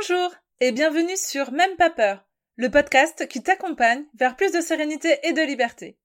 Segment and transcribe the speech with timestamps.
[0.00, 2.26] Bonjour et bienvenue sur Même pas peur,
[2.56, 5.98] le podcast qui t'accompagne vers plus de sérénité et de liberté.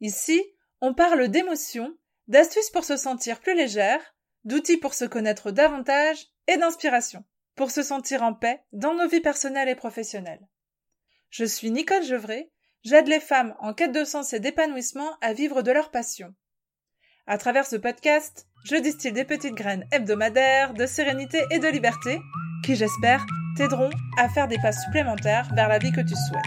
[0.00, 0.42] Ici,
[0.80, 4.00] on parle d'émotions, d'astuces pour se sentir plus légère,
[4.44, 7.24] d'outils pour se connaître davantage et d'inspiration
[7.54, 10.48] pour se sentir en paix dans nos vies personnelles et professionnelles.
[11.30, 12.50] Je suis Nicole Gevray,
[12.82, 16.34] j'aide les femmes en quête de sens et d'épanouissement à vivre de leur passion.
[17.28, 22.18] À travers ce podcast, je distille des petites graines hebdomadaires de sérénité et de liberté
[22.66, 23.24] qui, j'espère,
[23.56, 26.42] t'aideront à faire des pas supplémentaires vers la vie que tu souhaites.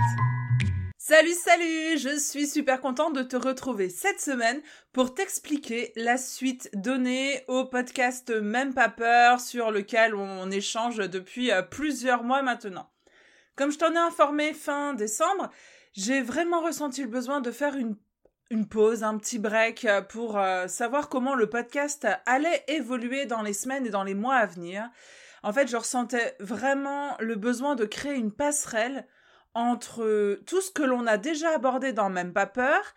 [0.98, 4.62] Salut, salut Je suis super contente de te retrouver cette semaine
[4.94, 11.52] pour t'expliquer la suite donnée au podcast Même pas peur sur lequel on échange depuis
[11.52, 12.91] euh, plusieurs mois maintenant.
[13.55, 15.50] Comme je t'en ai informé fin décembre,
[15.94, 17.95] j'ai vraiment ressenti le besoin de faire une
[18.52, 23.44] une pause, un petit break euh, pour euh, savoir comment le podcast allait évoluer dans
[23.44, 24.89] les semaines et dans les mois à venir.
[25.44, 29.08] En fait, je ressentais vraiment le besoin de créer une passerelle
[29.54, 32.94] entre tout ce que l'on a déjà abordé dans Même pas peur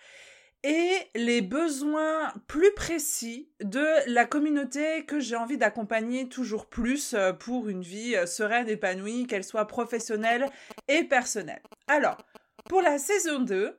[0.65, 7.33] et les besoins plus précis de la communauté que j'ai envie d'accompagner toujours plus euh,
[7.33, 10.47] pour une vie sereine, épanouie, qu'elle soit professionnelle
[10.87, 11.63] et personnelle.
[11.89, 12.17] Alors,
[12.69, 13.77] pour la saison 2,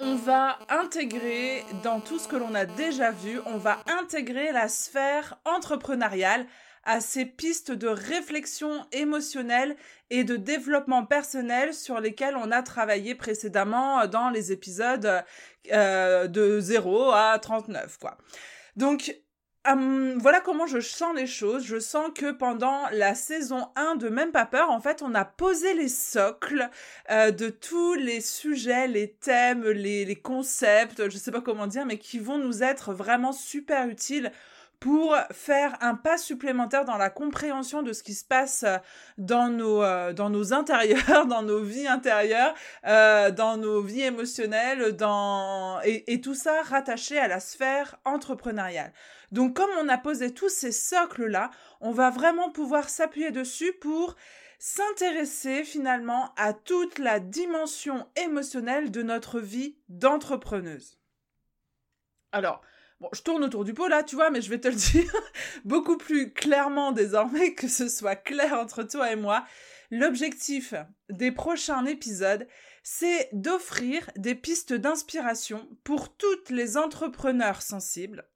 [0.00, 4.68] on va intégrer dans tout ce que l'on a déjà vu, on va intégrer la
[4.68, 6.46] sphère entrepreneuriale
[6.86, 9.76] à ces pistes de réflexion émotionnelle
[10.08, 15.22] et de développement personnel sur lesquelles on a travaillé précédemment dans les épisodes
[15.72, 18.16] euh, de 0 à 39 quoi.
[18.76, 19.14] Donc
[19.68, 21.64] Hum, voilà comment je sens les choses.
[21.64, 25.24] Je sens que pendant la saison 1 de Même pas peur, en fait, on a
[25.24, 26.70] posé les socles
[27.10, 31.98] euh, de tous les sujets, les thèmes, les, concepts, je sais pas comment dire, mais
[31.98, 34.30] qui vont nous être vraiment super utiles
[34.80, 38.76] pour faire un pas supplémentaire dans la compréhension de ce qui se passe euh,
[39.16, 42.54] dans nos, euh, dans nos intérieurs, dans nos vies intérieures,
[42.86, 45.80] euh, dans nos vies émotionnelles, dans...
[45.82, 48.92] Et, et, tout ça rattaché à la sphère entrepreneuriale.
[49.32, 54.14] Donc comme on a posé tous ces socles-là, on va vraiment pouvoir s'appuyer dessus pour
[54.58, 60.98] s'intéresser finalement à toute la dimension émotionnelle de notre vie d'entrepreneuse.
[62.32, 62.62] Alors,
[63.00, 65.12] Bon, je tourne autour du pot là, tu vois, mais je vais te le dire
[65.64, 69.44] beaucoup plus clairement désormais, que ce soit clair entre toi et moi.
[69.90, 70.74] L'objectif
[71.10, 72.46] des prochains épisodes,
[72.82, 78.28] c'est d'offrir des pistes d'inspiration pour toutes les entrepreneurs sensibles,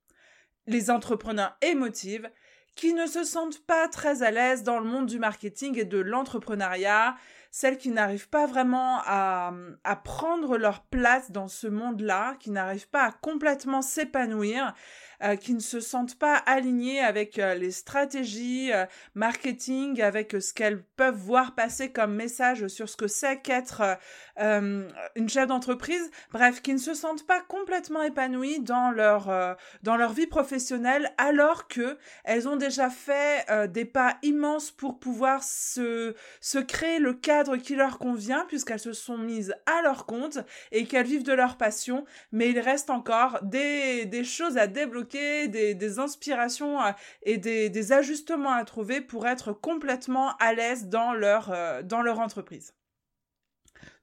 [0.67, 2.27] les entrepreneurs émotifs,
[2.77, 5.99] qui ne se sentent pas très à l'aise dans le monde du marketing et de
[5.99, 7.17] l'entrepreneuriat,
[7.51, 9.53] celles qui n'arrivent pas vraiment à,
[9.85, 14.75] à prendre leur place dans ce monde-là, qui n'arrivent pas à complètement s'épanouir,
[15.23, 20.55] euh, qui ne se sentent pas alignées avec euh, les stratégies euh, marketing, avec ce
[20.55, 23.83] qu'elles peuvent voir passer comme message sur ce que c'est qu'être
[24.39, 30.13] une chef d'entreprise, bref, qui ne se sentent pas complètement épanouies dans leur dans leur
[30.13, 36.59] vie professionnelle, alors que elles ont déjà fait des pas immenses pour pouvoir se se
[36.59, 40.39] créer le cadre qui leur convient, puisqu'elles se sont mises à leur compte
[40.73, 45.99] et qu'elles vivent de leur passion, mais il reste encore des choses à débloquer des,
[45.99, 46.79] inspirations
[47.23, 52.21] et des, ajustements à trouver pour être complètement à l'aise dans leur, euh, dans leur
[52.21, 52.75] entreprise.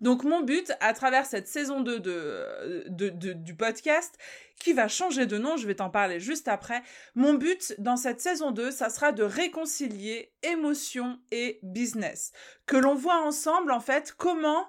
[0.02, 4.18] Donc mon but à travers cette saison 2 de, du podcast,
[4.60, 6.82] qui va changer de nom, je vais t'en parler juste après,
[7.16, 12.32] mon but dans cette saison 2, ça sera de réconcilier émotion et business.
[12.66, 14.66] Que l'on voit ensemble en fait comment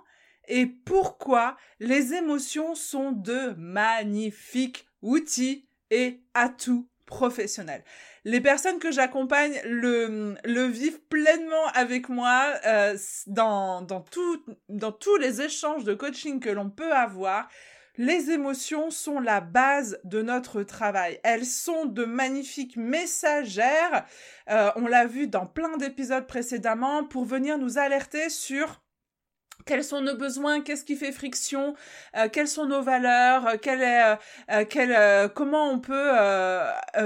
[0.48, 7.82] et pourquoi les émotions sont de magnifiques outils et atout professionnel.
[8.24, 12.96] Les personnes que j'accompagne le, vivent pleinement avec moi euh,
[13.26, 14.04] dans, dans,
[14.68, 17.48] dans tous les échanges de coaching que l'on peut avoir.
[17.96, 21.18] Les émotions sont la base de notre travail.
[21.24, 24.06] Elles sont de magnifiques messagères.
[24.50, 28.82] Euh, on l'a vu dans plein d'épisodes précédemment pour venir nous alerter sur
[29.66, 31.74] quels sont nos besoins, qu'est-ce qui fait friction,
[32.16, 34.16] euh, quelles sont nos valeurs, euh, est,
[34.48, 36.12] euh, comment on peut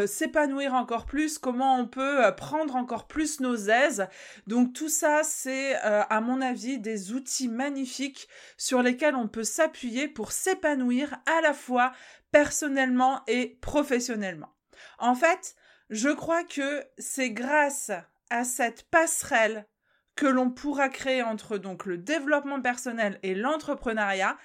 [0.07, 4.07] s'épanouir encore plus, comment on peut prendre encore plus nos aises.
[4.47, 10.09] Donc tout ça, c'est à mon avis des outils magnifiques sur lesquels on peut s'appuyer
[10.09, 11.93] pour s'épanouir à la fois
[12.31, 14.51] personnellement et professionnellement.
[14.99, 15.55] En fait,
[15.91, 17.91] je crois que c'est grâce
[18.31, 19.67] à cette passerelle
[20.15, 24.37] que l'on pourra créer entre donc le développement personnel et l'entrepreneuriat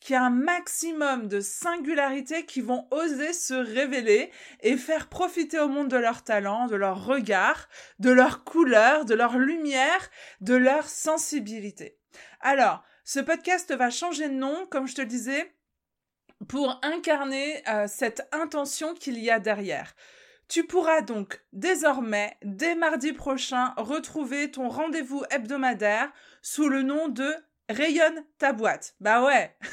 [0.00, 4.30] qu'il y a un maximum de singularités qui vont oser se révéler
[4.60, 7.68] et faire profiter au monde de leur talent, de leur regard,
[8.00, 10.10] de leur couleur, de leur lumière,
[10.42, 11.96] de leur sensibilité.
[12.40, 15.54] Alors, ce podcast va changer de nom, comme je te disais,
[16.48, 19.94] pour incarner euh, cette intention qu'il y a derrière.
[20.48, 26.12] Tu pourras donc désormais, dès mardi prochain, retrouver ton rendez-vous hebdomadaire
[26.42, 27.34] sous le nom de
[27.68, 28.94] Rayonne ta boîte.
[29.00, 29.56] Bah ouais.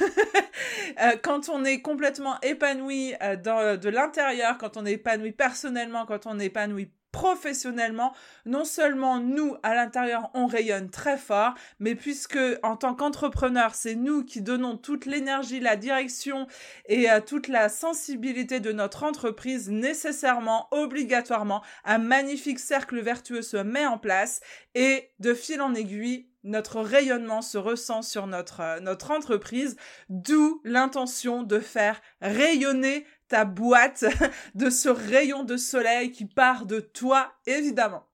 [1.00, 6.26] Euh, quand on est complètement épanoui euh, de l'intérieur, quand on est épanoui personnellement, quand
[6.26, 8.14] on est épanoui professionnellement,
[8.46, 13.94] non seulement nous, à l'intérieur, on rayonne très fort, mais puisque en tant qu'entrepreneur, c'est
[13.94, 16.46] nous qui donnons toute l'énergie, la direction
[16.86, 23.58] et euh, toute la sensibilité de notre entreprise, nécessairement, obligatoirement, un magnifique cercle vertueux se
[23.58, 24.40] met en place
[24.74, 29.76] et de fil en aiguille, notre rayonnement se ressent sur notre, euh, notre entreprise,
[30.08, 33.06] d'où l'intention de faire rayonner
[33.44, 34.04] boîte
[34.54, 38.04] de ce rayon de soleil qui part de toi, évidemment.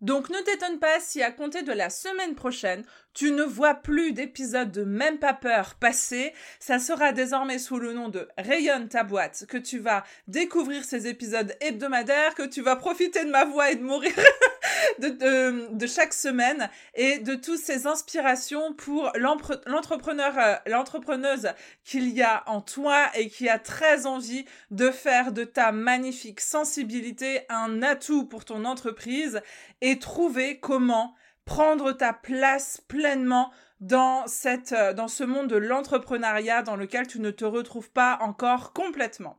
[0.00, 4.12] Donc ne t'étonne pas si à compter de la semaine prochaine, tu ne vois plus
[4.12, 6.32] d'épisodes de Même pas peur passer.
[6.58, 11.06] Ça sera désormais sous le nom de Rayonne ta boîte que tu vas découvrir ces
[11.06, 14.14] épisodes hebdomadaires, que tu vas profiter de ma voix et de mourir
[14.98, 21.48] de, chaque semaine et de toutes ces inspirations pour l'entrepreneur, euh, l'entrepreneuse
[21.84, 26.40] qu'il y a en toi et qui a très envie de faire de ta magnifique
[26.40, 29.40] sensibilité un atout pour ton entreprise
[29.80, 31.14] et trouver comment
[31.44, 33.50] prendre ta place pleinement
[33.80, 38.18] dans cette euh, dans ce monde de l'entrepreneuriat dans lequel tu ne te retrouves pas
[38.20, 39.38] encore complètement.